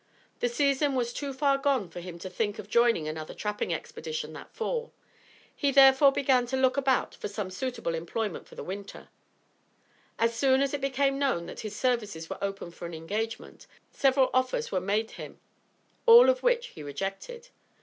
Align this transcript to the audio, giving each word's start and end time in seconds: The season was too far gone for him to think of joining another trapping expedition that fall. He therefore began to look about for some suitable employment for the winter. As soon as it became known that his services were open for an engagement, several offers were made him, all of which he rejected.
The 0.39 0.49
season 0.49 0.95
was 0.95 1.13
too 1.13 1.31
far 1.31 1.59
gone 1.59 1.87
for 1.87 1.99
him 1.99 2.17
to 2.17 2.27
think 2.27 2.57
of 2.57 2.67
joining 2.67 3.07
another 3.07 3.35
trapping 3.35 3.71
expedition 3.71 4.33
that 4.33 4.49
fall. 4.51 4.91
He 5.55 5.69
therefore 5.71 6.11
began 6.11 6.47
to 6.47 6.57
look 6.57 6.75
about 6.75 7.13
for 7.13 7.27
some 7.27 7.51
suitable 7.51 7.93
employment 7.93 8.47
for 8.47 8.55
the 8.55 8.63
winter. 8.63 9.09
As 10.17 10.35
soon 10.35 10.63
as 10.63 10.73
it 10.73 10.81
became 10.81 11.19
known 11.19 11.45
that 11.45 11.59
his 11.59 11.75
services 11.75 12.31
were 12.31 12.43
open 12.43 12.71
for 12.71 12.87
an 12.87 12.95
engagement, 12.95 13.67
several 13.91 14.31
offers 14.33 14.71
were 14.71 14.81
made 14.81 15.11
him, 15.11 15.39
all 16.07 16.31
of 16.31 16.41
which 16.41 16.69
he 16.69 16.81
rejected. 16.81 17.49